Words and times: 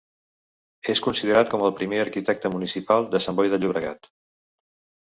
És 0.93 1.01
considerat 1.07 1.51
com 1.53 1.65
el 1.67 1.75
primer 1.81 2.01
arquitecte 2.05 2.53
municipal 2.57 3.07
de 3.13 3.25
Sant 3.29 3.41
Boi 3.43 3.55
de 3.57 3.63
Llobregat. 3.63 4.13